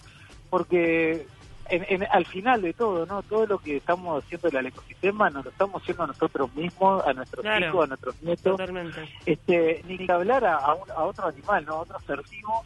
porque 0.49 1.27
en- 1.69 1.85
en- 1.89 2.07
al 2.11 2.25
final 2.27 2.63
de 2.63 2.73
todo, 2.73 3.05
¿no? 3.07 3.23
Todo 3.23 3.47
lo 3.47 3.59
que 3.59 3.77
estamos 3.79 4.23
haciendo 4.23 4.49
en 4.49 4.57
el 4.57 4.67
ecosistema 4.67 5.31
nos 5.31 5.45
lo 5.45 5.51
estamos 5.51 5.83
haciendo 5.83 6.05
a 6.05 6.07
nosotros 6.07 6.55
mismos, 6.55 7.05
a 7.07 7.13
nuestros 7.13 7.43
Claro. 7.43 7.67
hijos, 7.67 7.85
a 7.85 7.87
nuestros 7.89 8.23
nietos. 8.23 8.53
Totalmente. 8.57 9.09
este, 9.27 9.83
ni 9.87 9.99
que 10.07 10.13
hablar 10.13 10.45
a, 10.45 10.57
a 10.57 10.75
un- 10.75 10.91
a 10.91 11.03
otro 11.05 11.27
animal, 11.27 11.65
¿no? 11.67 11.73
A 11.75 11.81
otro 11.81 11.99
ser 12.07 12.21
vivo, 12.31 12.63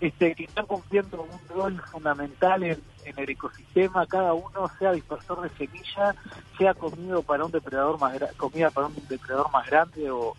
este, 0.00 0.34
que 0.34 0.44
están 0.44 0.66
cumpliendo 0.66 1.22
un 1.22 1.48
rol 1.56 1.80
fundamental 1.90 2.62
en, 2.62 2.82
en 3.04 3.18
el 3.18 3.28
ecosistema, 3.30 4.06
cada 4.06 4.32
uno 4.34 4.70
sea 4.78 4.92
dispersor 4.92 5.42
de 5.42 5.48
semilla, 5.56 6.14
sea 6.56 6.72
comido 6.74 7.22
para 7.22 7.44
un 7.44 7.50
depredador 7.52 7.98
más 7.98 8.14
gra- 8.18 8.34
comida 8.36 8.70
para 8.70 8.86
un 8.86 8.94
depredador 9.08 9.50
más 9.52 9.66
grande 9.66 10.10
o 10.10 10.34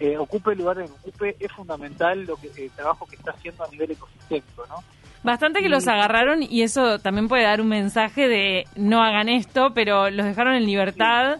eh, 0.00 0.16
ocupe 0.18 0.52
el 0.52 0.58
lugar 0.58 0.76
que 0.78 0.84
ocupe, 0.84 1.36
es 1.38 1.52
fundamental 1.52 2.24
lo 2.24 2.36
que, 2.36 2.50
el 2.56 2.70
trabajo 2.70 3.06
que 3.06 3.16
está 3.16 3.30
haciendo 3.32 3.64
a 3.64 3.68
nivel 3.68 3.92
ecosistémico, 3.92 4.66
¿no? 4.68 4.76
Bastante 5.22 5.60
que 5.62 5.68
los 5.70 5.88
agarraron 5.88 6.42
y 6.42 6.62
eso 6.62 6.98
también 6.98 7.28
puede 7.28 7.44
dar 7.44 7.60
un 7.62 7.68
mensaje 7.68 8.28
de 8.28 8.66
no 8.76 9.02
hagan 9.02 9.28
esto, 9.30 9.72
pero 9.72 10.10
los 10.10 10.26
dejaron 10.26 10.54
en 10.54 10.66
libertad. 10.66 11.38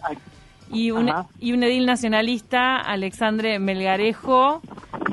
Y 0.71 0.89
un, 0.89 1.11
y 1.39 1.53
un 1.53 1.61
edil 1.61 1.85
nacionalista, 1.85 2.77
Alexandre 2.77 3.59
Melgarejo, 3.59 4.61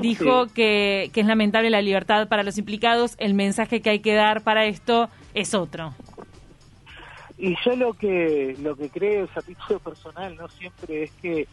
dijo 0.01 0.47
Sí. 0.47 0.53
que, 0.55 1.11
que 1.13 1.21
es 1.21 1.27
lamentable 1.27 1.69
la 1.69 1.83
libertad 1.83 2.27
para 2.29 2.43
los 2.43 2.57
implicados. 2.57 3.15
El 3.19 3.35
mensaje 3.35 3.83
que 3.83 3.91
hay 3.91 3.99
que 4.01 4.15
dar 4.15 4.41
para 4.43 4.65
esto 4.65 5.11
es 5.35 5.53
otro. 5.53 5.93
Y 7.37 7.55
yo 7.65 7.77
lo 7.77 7.93
que 7.93 8.57
lo 8.63 8.77
que 8.77 8.89
creo 8.89 9.25
es 9.25 9.37
a 9.37 9.43
título 9.43 9.81
personal, 9.81 10.35
no 10.37 10.49
siempre 10.49 11.03
es 11.05 11.11
que 11.21 11.47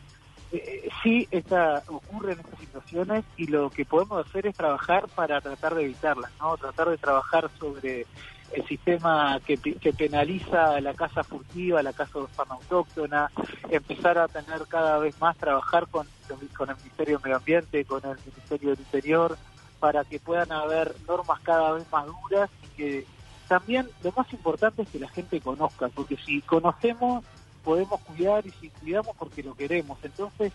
eh, 0.51 0.89
sí 1.03 1.27
esta, 1.31 1.83
ocurren 1.87 2.39
estas 2.39 2.59
situaciones 2.59 3.23
y 3.37 3.47
lo 3.47 3.69
que 3.69 3.85
podemos 3.85 4.25
hacer 4.25 4.47
es 4.47 4.55
trabajar 4.55 5.07
para 5.09 5.41
tratar 5.41 5.75
de 5.75 5.83
evitarlas, 5.85 6.31
¿no? 6.39 6.57
Tratar 6.57 6.89
de 6.89 6.97
trabajar 6.97 7.49
sobre 7.59 8.07
el 8.53 8.67
sistema 8.67 9.39
que, 9.45 9.57
que 9.57 9.93
penaliza 9.93 10.81
la 10.81 10.93
caza 10.95 11.23
furtiva, 11.23 11.83
la 11.83 11.93
fauna 11.93 12.55
autóctona, 12.55 13.29
empezar 13.69 14.17
a 14.17 14.27
tener 14.27 14.65
cada 14.67 14.97
vez 14.97 15.19
más, 15.21 15.37
trabajar 15.37 15.87
con, 15.87 16.07
con 16.57 16.69
el 16.69 16.75
Ministerio 16.77 17.17
de 17.17 17.23
Medio 17.23 17.37
Ambiente, 17.37 17.85
con 17.85 18.03
el 18.03 18.17
Ministerio 18.25 18.69
del 18.71 18.79
Interior, 18.79 19.37
para 19.79 20.03
que 20.03 20.19
puedan 20.19 20.51
haber 20.51 20.95
normas 21.07 21.39
cada 21.41 21.73
vez 21.73 21.85
más 21.91 22.07
duras 22.07 22.49
y 22.63 22.67
que 22.75 23.05
también 23.47 23.87
lo 24.03 24.11
más 24.15 24.31
importante 24.33 24.83
es 24.83 24.89
que 24.89 24.99
la 24.99 25.09
gente 25.09 25.41
conozca, 25.41 25.87
porque 25.89 26.17
si 26.17 26.41
conocemos 26.41 27.23
podemos 27.69 28.01
cuidar 28.01 28.47
y 28.47 28.49
si 28.49 28.69
cuidamos 28.69 29.15
porque 29.15 29.43
lo 29.43 29.53
queremos. 29.53 29.99
Entonces, 30.01 30.51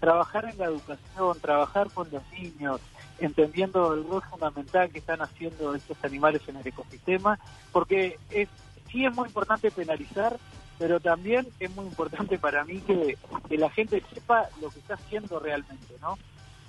trabajar 0.00 0.46
en 0.46 0.56
la 0.56 0.64
educación, 0.64 1.38
trabajar 1.38 1.90
con 1.90 2.08
los 2.10 2.22
niños, 2.32 2.80
entendiendo 3.18 3.92
el 3.92 4.08
rol 4.08 4.22
fundamental 4.22 4.88
que 4.88 5.00
están 5.00 5.20
haciendo 5.20 5.74
estos 5.74 6.02
animales 6.02 6.40
en 6.48 6.56
el 6.56 6.66
ecosistema, 6.66 7.38
porque 7.70 8.18
es 8.30 8.48
sí 8.90 9.04
es 9.04 9.14
muy 9.14 9.28
importante 9.28 9.70
penalizar, 9.70 10.38
pero 10.78 11.00
también 11.00 11.46
es 11.60 11.70
muy 11.76 11.84
importante 11.84 12.38
para 12.38 12.64
mí 12.64 12.80
que, 12.80 13.18
que 13.46 13.58
la 13.58 13.68
gente 13.68 14.02
sepa 14.14 14.48
lo 14.62 14.70
que 14.70 14.78
está 14.78 14.94
haciendo 14.94 15.38
realmente, 15.38 15.94
¿no? 16.00 16.16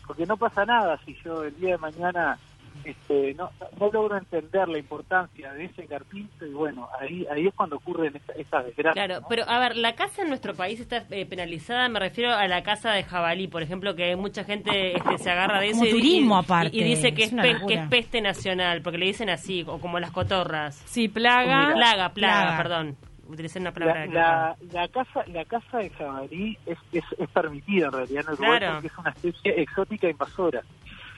Porque 0.06 0.26
no 0.26 0.36
pasa 0.36 0.66
nada 0.66 1.00
si 1.06 1.16
yo 1.24 1.46
el 1.46 1.56
día 1.56 1.72
de 1.72 1.78
mañana 1.78 2.38
este, 2.84 3.34
no, 3.36 3.50
no 3.80 3.90
logro 3.92 4.18
entender 4.18 4.68
la 4.68 4.78
importancia 4.78 5.54
de 5.54 5.66
ese 5.66 5.86
carpincho 5.88 6.46
y 6.46 6.52
bueno, 6.54 6.88
ahí 7.00 7.26
ahí 7.32 7.48
es 7.48 7.54
cuando 7.54 7.78
ocurren 7.78 8.20
estas 8.38 8.66
desgracias. 8.66 8.94
Claro, 9.06 9.22
¿no? 9.22 9.28
pero 9.28 9.44
a 9.50 9.60
ver, 9.60 9.76
la 9.78 9.96
caza 9.96 10.22
en 10.24 10.30
nuestro 10.30 10.54
país 10.56 10.80
está 10.80 11.06
eh, 11.10 11.26
penalizada, 11.26 11.88
me 11.90 12.00
refiero 12.00 12.34
a 12.34 12.48
la 12.48 12.64
caza 12.64 12.92
de 12.92 13.04
jabalí, 13.04 13.48
por 13.48 13.62
ejemplo, 13.64 13.96
que 13.96 14.16
mucha 14.16 14.44
gente 14.44 14.96
este, 14.98 15.18
se 15.18 15.32
agarra 15.32 15.60
de 15.60 15.70
eso 15.70 15.80
Como 15.80 15.92
turismo, 15.92 16.36
y- 16.36 16.44
aparte, 16.44 16.78
y 16.78 16.84
dice 16.84 17.14
que 17.14 17.24
es 17.24 17.34
pe- 17.34 17.58
que 17.68 17.74
es 17.76 17.88
peste 17.88 18.22
nacional, 18.22 18.82
porque 18.82 18.98
le 18.98 19.06
dicen 19.08 19.30
así, 19.30 19.64
o 19.68 19.80
como 19.80 20.00
las 20.00 20.12
cotorras. 20.12 20.76
Sí, 20.86 21.08
plaga. 21.08 21.62
Mira. 21.62 21.74
Plaga, 21.74 22.10
plaga, 22.10 22.42
Plaga. 22.44 22.58
perdón. 22.58 22.98
Utilicé 23.28 23.58
una 23.60 23.70
la, 23.70 23.74
palabra 23.74 24.06
la, 24.06 24.56
la 24.72 24.88
caza 24.88 25.24
la 25.34 25.44
caza 25.46 25.80
de 25.80 25.90
jabalí 25.90 26.56
es, 26.68 26.78
es, 26.92 27.04
es 27.18 27.28
permitida 27.30 27.88
en 27.88 27.92
realidad 27.92 28.24
en 28.28 28.34
Uruguay 28.34 28.60
Claro. 28.60 28.74
porque 28.76 28.88
es 28.88 28.98
una 29.00 29.10
especie 29.10 29.62
exótica 29.64 30.08
invasora. 30.10 30.62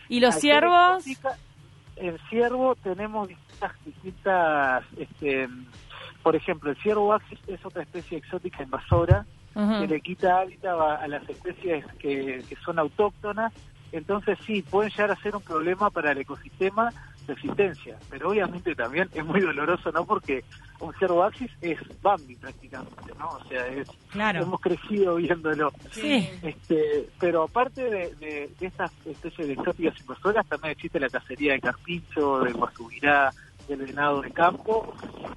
¿Y 0.10 0.20
los 0.20 0.36
ciervos? 0.36 1.04
el 1.96 2.20
ciervo 2.30 2.76
tenemos 2.76 3.28
distintas, 3.28 3.72
distintas 3.86 4.84
este, 4.98 5.48
por 6.24 6.36
ejemplo, 6.36 6.70
el 6.70 6.78
ciervo 6.78 7.14
axis 7.14 7.40
es 7.48 7.66
otra 7.66 7.84
especie 7.84 8.18
exótica 8.18 8.64
invasora 8.64 9.26
que 9.54 9.88
le 9.88 10.02
quita 10.02 10.42
hábitat 10.42 10.80
a, 10.80 10.96
a 10.98 11.08
las 11.08 11.28
especies 11.28 11.84
que, 11.98 12.44
que 12.48 12.56
son 12.64 12.78
autóctonas. 12.78 13.52
Entonces 13.92 14.38
sí, 14.46 14.62
pueden 14.62 14.92
llegar 14.92 15.10
a 15.10 15.16
ser 15.16 15.36
un 15.36 15.42
problema 15.42 15.90
para 15.90 16.12
el 16.12 16.20
ecosistema 16.20 16.94
de 17.28 17.34
existencia, 17.34 17.98
pero 18.10 18.30
obviamente 18.30 18.74
también 18.74 19.10
es 19.14 19.24
muy 19.26 19.42
doloroso, 19.42 19.92
¿no? 19.92 20.06
Porque 20.06 20.44
un 20.80 20.94
ciervo 20.96 21.24
axis 21.24 21.52
es 21.62 21.78
Bambi 22.02 22.36
prácticamente, 22.36 23.12
¿no? 23.20 23.28
O 23.30 23.44
sea, 23.50 23.68
es, 23.68 23.88
Claro. 24.12 24.42
hemos 24.44 24.60
crecido 24.62 25.16
viéndolo. 25.16 25.72
Sí. 25.92 26.30
Este, 26.42 27.10
pero 27.20 27.44
aparte 27.44 27.84
de, 27.84 28.16
de- 28.16 28.50
de 28.60 28.66
estas 28.66 28.92
especies 29.06 29.48
de 29.48 29.54
exóticas 29.54 30.00
invasoras, 30.00 30.48
también 30.48 30.72
existe 30.72 31.00
la 31.00 31.10
cacería 31.10 31.54
de 31.54 31.60
carpincho, 31.60 32.40
del 32.40 32.54
guasubirá, 32.54 33.32
del 33.68 33.80
venado 33.86 34.22
de 34.22 34.32
campo. 34.32 34.94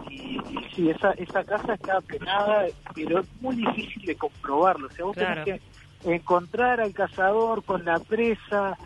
Y, 0.09 0.39
y 0.39 0.69
sí, 0.75 0.91
esa, 0.91 1.11
esa 1.13 1.43
caza 1.45 1.75
está 1.75 2.01
penada, 2.01 2.67
pero 2.95 3.21
es 3.21 3.27
muy 3.43 3.57
difícil 3.57 4.05
de 4.07 4.15
comprobarlo. 4.17 4.87
O 4.87 4.91
sea, 4.91 5.05
vos 5.05 5.17
Claro. 5.17 5.45
tenés 5.45 5.61
que 6.05 6.15
encontrar 6.15 6.81
al 6.81 6.93
cazador 6.95 7.65
con 7.65 7.85
la 7.85 7.99
presa. 7.99 8.77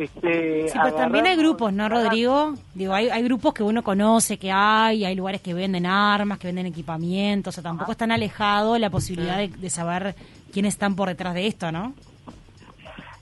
Este, 0.00 0.68
Sí, 0.68 0.78
pero 0.82 0.96
también 0.96 1.26
hay 1.26 1.36
grupos, 1.36 1.72
¿no. 1.72 1.88
Rodrigo? 1.88 2.54
Digo, 2.74 2.94
hay, 2.94 3.10
hay 3.10 3.22
grupos 3.22 3.52
que 3.52 3.62
uno 3.62 3.82
conoce, 3.82 4.38
que 4.38 4.50
hay, 4.50 5.04
hay 5.04 5.14
lugares 5.14 5.42
que 5.42 5.52
venden 5.52 5.84
armas, 5.84 6.38
que 6.38 6.48
venden 6.48 6.66
equipamiento, 6.66 7.50
o 7.50 7.52
sea, 7.52 7.62
tampoco 7.62 7.92
están 7.92 8.10
alejado 8.10 8.78
la 8.78 8.88
posibilidad 8.88 9.36
de, 9.36 9.48
de 9.48 9.70
saber 9.70 10.14
quiénes 10.52 10.74
están 10.74 10.96
por 10.96 11.08
detrás 11.08 11.34
de 11.34 11.46
esto, 11.46 11.70
¿no? 11.70 11.94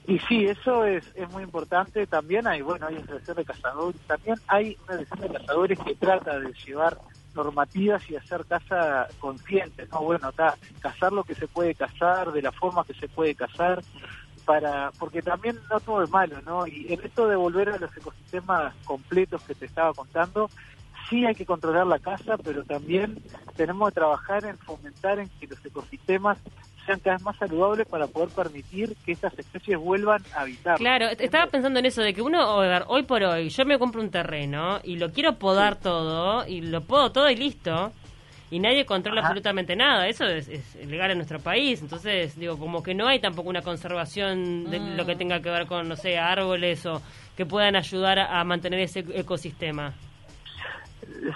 Y 0.07 0.19
sí, 0.21 0.47
eso 0.47 0.85
es, 0.85 1.05
es 1.15 1.31
muy 1.33 1.43
importante. 1.43 2.07
También 2.07 2.47
hay, 2.47 2.63
bueno, 2.63 2.87
hay 2.87 2.97
asociación 2.97 3.37
de 3.37 3.45
cazadores. 3.45 4.01
También 4.07 4.37
hay 4.47 4.77
una 4.87 4.95
asociación 4.97 5.33
de 5.33 5.39
cazadores 5.39 5.79
que 5.81 5.95
trata 5.97 6.39
de 6.41 6.53
llevar 6.65 6.99
normativas 7.35 8.11
y 8.11 8.17
hacer 8.17 8.47
caza 8.47 9.07
consciente, 9.19 9.87
¿no? 9.93 10.01
Bueno, 10.01 10.31
está, 10.31 10.57
cazar 10.81 11.13
lo 11.13 11.25
que 11.25 11.35
se 11.35 11.47
puede 11.47 11.75
cazar, 11.75 12.33
de 12.33 12.41
la 12.41 12.53
forma 12.53 12.85
que 12.85 12.95
se 12.95 13.07
puede 13.07 13.35
cazar, 13.35 13.83
para 14.49 14.91
porque 14.99 15.21
también 15.21 15.59
no 15.71 15.79
todo 15.79 16.03
es 16.03 16.09
malo, 16.09 16.41
¿no? 16.47 16.67
Y 16.67 16.87
en 16.89 17.05
esto 17.05 17.29
de 17.29 17.37
volver 17.37 17.69
a 17.69 17.77
los 17.77 17.95
ecosistemas 17.95 18.75
completos 18.87 19.43
que 19.43 19.55
te 19.55 19.67
estaba 19.67 19.93
contando, 19.93 20.49
sí 21.11 21.27
hay 21.27 21.35
que 21.35 21.45
controlar 21.45 21.87
la 21.87 21.99
caza, 21.99 22.39
pero 22.39 22.65
también 22.65 23.23
tenemos 23.57 23.91
que 23.91 23.97
trabajar 23.97 24.47
en 24.47 24.57
fomentar 24.57 25.19
en 25.19 25.29
que 25.39 25.49
los 25.49 25.63
ecosistemas 25.63 26.39
sean 26.87 26.99
cada 27.01 27.17
vez 27.17 27.25
más 27.25 27.37
saludables 27.37 27.87
para 27.89 28.07
poder 28.07 28.31
permitir 28.31 28.97
que 29.05 29.13
estas 29.13 29.39
especies 29.39 29.79
vuelvan 29.79 30.23
a 30.35 30.41
habitar. 30.41 30.79
Claro, 30.79 31.09
estaba 31.09 31.49
pensando 31.49 31.81
en 31.81 31.85
eso, 31.85 32.01
de 32.01 32.15
que 32.15 32.23
uno, 32.23 32.41
a 32.41 32.61
ver, 32.67 32.85
hoy 32.87 33.03
por 33.03 33.23
hoy, 33.23 33.51
yo 33.51 33.67
me 33.67 33.79
compro 33.79 34.01
un 34.01 34.11
terreno 34.11 34.81
y 34.83 34.97
lo 34.97 35.13
quiero 35.13 35.35
podar 35.35 35.77
todo, 35.77 36.47
y 36.47 36.63
lo 36.63 36.81
podo 36.81 37.13
todo 37.13 37.29
y 37.29 37.37
listo, 37.37 37.93
y 38.51 38.59
nadie 38.59 38.87
controla 38.87 39.21
Ajá. 39.21 39.29
absolutamente 39.29 39.77
nada, 39.77 40.09
eso 40.09 40.25
es, 40.27 40.49
es 40.49 40.87
legal 40.87 41.11
en 41.11 41.19
nuestro 41.19 41.41
país, 41.41 41.81
entonces, 41.83 42.39
digo, 42.39 42.59
como 42.59 42.83
que 42.83 42.95
no 42.95 43.07
hay 43.07 43.21
tampoco 43.21 43.49
una 43.49 43.63
conservación 43.63 44.71
de 44.71 44.81
lo 44.81 45.05
que 45.07 45.17
tenga 45.17 45.41
que 45.41 45.51
ver 45.51 45.67
con, 45.67 45.89
no 45.89 45.97
sé, 45.97 46.19
árboles 46.19 46.85
o 46.87 47.03
que 47.37 47.47
puedan 47.47 47.77
ayudar 47.77 48.19
a, 48.19 48.41
a 48.41 48.45
mantener 48.45 48.81
ese 48.81 49.05
ecosistema. 49.15 49.95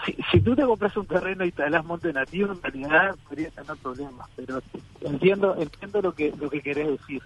Si, 0.04 0.16
si 0.30 0.40
tú 0.40 0.54
te 0.54 0.62
compras 0.62 0.96
un 0.96 1.06
terreno 1.06 1.44
y 1.44 1.48
instalás 1.48 1.84
monte 1.84 2.12
nativo, 2.12 2.52
en 2.52 2.62
realidad 2.62 3.16
podría 3.28 3.50
tener 3.50 3.76
problemas, 3.76 4.28
pero 4.36 4.62
entiendo 5.00 5.56
entiendo 5.56 6.00
lo 6.00 6.14
que 6.14 6.32
lo 6.38 6.48
que 6.48 6.60
querés 6.60 6.88
decir. 6.88 7.22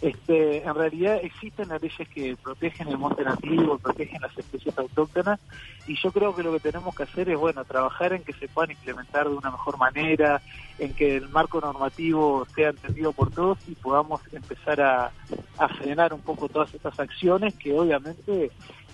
Este, 0.00 0.62
en 0.62 0.74
realidad 0.74 1.18
existen 1.22 1.68
las 1.68 1.80
leyes 1.80 2.08
que 2.08 2.36
protegen 2.42 2.88
el 2.88 2.98
monte 2.98 3.22
nativo, 3.22 3.78
protegen 3.78 4.20
las 4.20 4.36
especies 4.36 4.76
autóctonas, 4.76 5.40
y 5.86 5.96
yo 5.96 6.12
creo 6.12 6.34
que 6.34 6.42
lo 6.42 6.52
que 6.52 6.60
tenemos 6.60 6.94
que 6.94 7.04
hacer 7.04 7.30
es, 7.30 7.38
bueno, 7.38 7.64
trabajar 7.64 8.12
en 8.12 8.22
que 8.22 8.32
se 8.32 8.48
puedan 8.48 8.72
implementar 8.72 9.28
de 9.28 9.34
una 9.34 9.50
mejor 9.50 9.78
manera, 9.78 10.42
en 10.78 10.92
que 10.94 11.16
el 11.16 11.28
marco 11.28 11.60
normativo 11.60 12.46
sea 12.54 12.70
entendido 12.70 13.12
por 13.12 13.30
todos 13.30 13.58
y 13.68 13.74
podamos 13.76 14.20
empezar 14.32 14.80
a, 14.80 15.12
a 15.58 15.68
frenar 15.68 16.12
un 16.12 16.20
poco 16.20 16.48
todas 16.48 16.74
estas 16.74 16.98
acciones 16.98 17.54
que 17.54 17.72
obviamente 17.72 18.50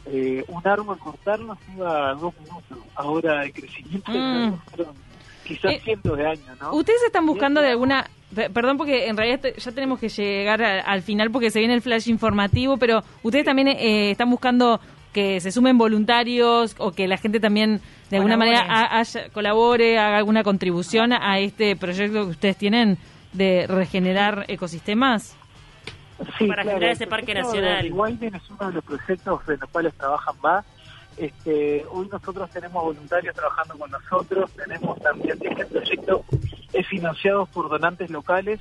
eh, 0.07 0.45
un 0.49 0.66
árbol 0.66 0.99
cortarlo 0.99 1.57
lleva 1.69 2.14
dos 2.14 2.35
minutos. 2.40 2.78
Ahora 2.95 3.45
el 3.45 3.52
crecimiento 3.52 4.11
Mm. 4.12 4.54
quizás 5.45 5.73
Eh, 5.75 5.80
cientos 5.85 6.16
de 6.16 6.26
años, 6.26 6.59
¿no? 6.61 6.73
¿Ustedes 6.75 7.02
están 7.04 7.26
buscando 7.26 7.61
de 7.61 7.69
alguna... 7.71 8.09
pe- 8.35 8.50
Perdón 8.50 8.76
porque 8.76 9.09
en 9.09 9.16
realidad 9.16 9.40
ya 9.57 9.73
tenemos 9.73 9.99
que 9.99 10.09
llegar 10.09 10.62
a- 10.62 10.80
al 10.80 11.02
final 11.02 11.30
porque 11.30 11.50
se 11.50 11.59
viene 11.59 11.75
el 11.75 11.83
flash 11.83 12.09
informativo, 12.09 12.76
pero 12.76 13.02
ustedes 13.23 13.45
también 13.45 13.69
eh, 13.69 14.12
están 14.12 14.30
buscando 14.30 14.80
que 15.12 15.40
se 15.40 15.50
sumen 15.50 15.76
voluntarios 15.76 16.76
o 16.78 16.92
que 16.92 17.09
la 17.09 17.16
gente 17.16 17.40
también 17.40 17.80
de 18.11 18.16
alguna 18.19 18.37
Colabore. 18.37 18.59
manera 18.59 18.75
ha- 18.75 18.99
haya- 19.00 19.28
colabore, 19.30 19.99
haga 19.99 20.19
alguna 20.19 20.45
contribución 20.45 21.12
a 21.12 21.40
este 21.40 21.75
proyecto 21.75 22.25
que 22.26 22.30
ustedes 22.30 22.57
tienen 22.57 22.97
de 23.33 23.66
regenerar 23.66 24.45
ecosistemas. 24.49 25.37
Sí, 26.39 26.47
Para 26.47 26.62
generar 26.65 26.91
ese 26.91 27.07
parque 27.07 27.35
nacional. 27.35 27.83
de 27.83 27.91
Wilding 27.93 28.35
es 28.35 28.50
uno 28.50 28.69
de 28.69 28.73
los 28.75 28.85
proyectos 28.85 29.41
en 29.49 29.61
los 29.61 29.71
cuales 29.71 29.95
trabajan 29.95 30.35
va. 30.45 30.65
Este, 31.17 31.85
hoy 31.91 32.09
nosotros 32.11 32.49
tenemos 32.50 32.83
voluntarios 32.83 33.35
trabajando 33.35 33.77
con 33.79 33.91
nosotros, 33.91 34.50
tenemos 34.53 34.99
también 35.00 35.39
este 35.43 35.67
proyecto 35.67 36.25
es 36.73 36.87
financiado 36.87 37.47
por 37.47 37.69
donantes 37.69 38.11
locales 38.11 38.61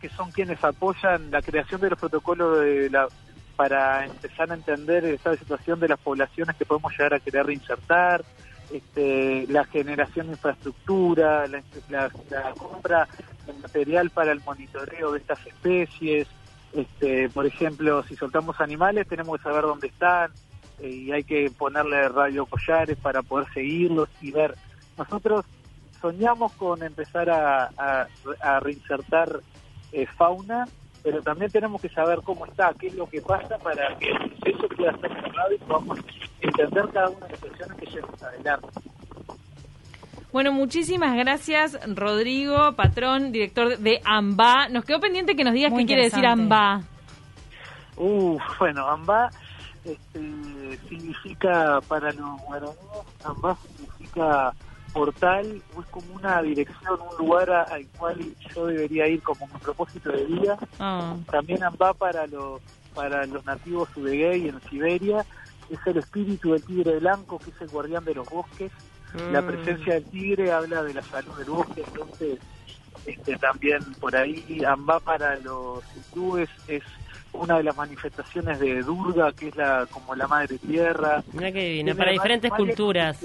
que 0.00 0.08
son 0.10 0.30
quienes 0.30 0.62
apoyan 0.62 1.30
la 1.30 1.42
creación 1.42 1.80
de 1.80 1.90
los 1.90 1.98
protocolos 1.98 2.60
de 2.60 2.88
la, 2.90 3.08
para 3.56 4.04
empezar 4.06 4.50
a 4.50 4.54
entender 4.54 5.02
de 5.02 5.18
situación 5.38 5.80
de 5.80 5.88
las 5.88 5.98
poblaciones 5.98 6.54
que 6.56 6.64
podemos 6.64 6.92
llegar 6.92 7.14
a 7.14 7.20
querer 7.20 7.46
reinsertar, 7.46 8.24
este, 8.72 9.46
la 9.48 9.64
generación 9.64 10.26
de 10.26 10.32
infraestructura, 10.32 11.46
la, 11.46 11.62
la- 11.88 12.10
la 12.30 12.52
compra 12.52 13.08
de 13.46 13.52
material 13.54 14.10
para 14.10 14.32
el 14.32 14.40
monitoreo 14.44 15.12
de 15.12 15.18
estas 15.18 15.44
especies. 15.46 16.26
Este, 16.72 17.28
por 17.30 17.46
ejemplo, 17.46 18.02
si 18.02 18.16
soltamos 18.16 18.60
animales 18.60 19.08
tenemos 19.08 19.38
que 19.38 19.44
saber 19.44 19.62
dónde 19.62 19.86
están 19.86 20.30
eh, 20.80 20.90
y 20.90 21.12
hay 21.12 21.24
que 21.24 21.50
ponerle 21.50 22.08
radio 22.08 22.46
collares 22.46 22.96
para 22.98 23.22
poder 23.22 23.46
seguirlos 23.52 24.08
y 24.20 24.30
ver. 24.30 24.54
Nosotros 24.98 25.44
soñamos 26.00 26.52
con 26.52 26.82
empezar 26.82 27.30
a, 27.30 28.06
reinsertar 28.60 29.40
eh, 29.92 30.06
fauna, 30.16 30.66
pero 31.02 31.22
también 31.22 31.50
tenemos 31.50 31.80
que 31.80 31.88
saber 31.88 32.20
cómo 32.22 32.46
está, 32.46 32.74
qué 32.78 32.88
es 32.88 32.94
lo 32.94 33.08
que 33.08 33.20
pasa 33.22 33.58
para 33.58 33.96
que 33.98 34.12
proceso 34.40 34.68
pueda 34.76 34.92
ser 34.98 35.10
cerrado 35.22 35.54
y 35.54 35.58
podamos 35.58 35.98
entender 36.40 36.88
cada 36.92 37.08
una 37.08 37.26
de 37.26 37.32
las 37.32 37.42
acciones 37.42 37.78
que 37.78 37.86
llevamos 37.86 38.22
adelante. 38.22 38.68
Bueno, 40.36 40.52
muchísimas 40.52 41.16
gracias, 41.16 41.78
Rodrigo, 41.94 42.72
patrón, 42.74 43.32
director 43.32 43.78
de 43.78 44.02
AMBA. 44.04 44.68
Nos 44.68 44.84
quedó 44.84 45.00
pendiente 45.00 45.34
que 45.34 45.44
nos 45.44 45.54
digas 45.54 45.72
Muy 45.72 45.84
qué 45.84 45.86
quiere 45.86 46.02
decir. 46.02 46.26
AMBA. 46.26 46.82
Uh, 47.96 48.38
bueno, 48.58 48.86
AMBA 48.86 49.30
este, 49.82 50.78
significa 50.90 51.80
para 51.88 52.12
los 52.12 52.38
guaraníes, 52.42 52.76
AMBA 53.24 53.56
significa 53.78 54.52
portal, 54.92 55.62
o 55.74 55.80
es 55.80 55.86
como 55.86 56.12
una 56.16 56.42
dirección, 56.42 56.98
un 57.00 57.26
lugar 57.26 57.50
a- 57.50 57.62
al 57.62 57.86
cual 57.98 58.18
yo 58.54 58.66
debería 58.66 59.08
ir 59.08 59.22
como 59.22 59.46
mi 59.46 59.58
propósito 59.60 60.12
de 60.12 60.26
vida. 60.26 60.58
Ah. 60.78 61.16
También 61.30 61.62
AMBA 61.64 61.94
para 61.94 62.26
los 62.26 62.60
para 62.94 63.24
los 63.24 63.42
nativos 63.46 63.88
Udeguay 63.96 64.48
en 64.50 64.60
Siberia 64.68 65.24
es 65.70 65.78
el 65.86 65.96
espíritu 65.96 66.52
del 66.52 66.62
tigre 66.62 66.98
blanco, 66.98 67.38
que 67.38 67.48
es 67.52 67.60
el 67.62 67.68
guardián 67.68 68.04
de 68.04 68.14
los 68.16 68.28
bosques. 68.28 68.70
La 69.30 69.40
Mm. 69.42 69.44
presencia 69.44 69.94
del 69.94 70.04
tigre 70.06 70.52
habla 70.52 70.82
de 70.82 70.94
la 70.94 71.02
salud 71.02 71.36
del 71.36 71.50
bosque, 71.50 71.82
entonces 71.86 72.38
este, 73.06 73.36
también 73.36 73.82
por 74.00 74.16
ahí 74.16 74.62
AMBA 74.66 75.00
para 75.00 75.36
los 75.36 75.82
hindúes 75.94 76.48
es 76.68 76.82
una 77.32 77.58
de 77.58 77.64
las 77.64 77.76
manifestaciones 77.76 78.58
de 78.58 78.82
Durga, 78.82 79.32
que 79.32 79.48
es 79.48 79.56
la 79.56 79.86
como 79.90 80.14
la 80.14 80.26
madre 80.26 80.58
tierra. 80.58 81.22
Mira 81.32 81.52
qué 81.52 81.68
divino, 81.68 81.94
para 81.94 82.12
diferentes 82.12 82.50
culturas. 82.52 83.18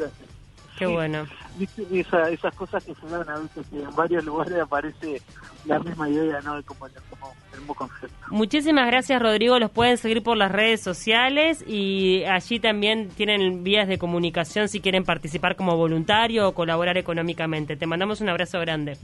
Qué 0.82 0.88
Sí. 0.88 0.94
bueno. 0.94 1.28
¿Viste? 1.58 1.86
Esa- 2.00 2.28
esas 2.32 2.56
cosas 2.56 2.84
que 2.84 2.96
se 2.96 3.06
dan 3.08 3.30
a 3.30 3.38
veces 3.38 3.68
que 3.70 3.84
en 3.84 3.96
varios 3.96 4.26
lugares 4.26 4.60
aparece 4.60 5.22
la 5.66 5.78
misma 5.78 6.10
idea, 6.10 6.42
¿no? 6.42 6.60
Como 6.64 6.88
como 7.12 7.34
el 7.54 7.60
mismo 7.60 7.76
concepto. 7.76 8.16
Muchísimas 8.32 8.88
gracias, 8.88 9.22
Rodrigo. 9.22 9.60
Los 9.60 9.70
pueden 9.70 9.98
seguir 9.98 10.24
por 10.24 10.38
las 10.38 10.52
redes 10.52 10.82
sociales 10.82 11.64
y 11.68 12.24
allí 12.24 12.60
también 12.60 13.10
tienen 13.10 13.64
vías 13.64 13.88
de 13.88 14.00
comunicación 14.00 14.70
si 14.70 14.80
quieren 14.82 15.04
participar 15.04 15.56
como 15.56 15.78
voluntario 15.78 16.48
o 16.48 16.54
colaborar 16.56 16.98
económicamente. 16.98 17.76
Te 17.76 17.86
mandamos 17.86 18.22
un 18.22 18.30
abrazo 18.30 18.60
grande. 18.60 18.98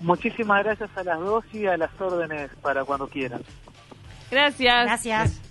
Muchísimas 0.00 0.62
gracias 0.62 0.90
a 0.96 1.02
las 1.02 1.18
dos 1.18 1.44
y 1.52 1.66
a 1.66 1.76
las 1.76 1.90
órdenes 2.00 2.48
para 2.62 2.84
cuando 2.84 3.08
quieran. 3.08 3.42
Gracias. 4.30 4.84
Gracias. 4.84 5.47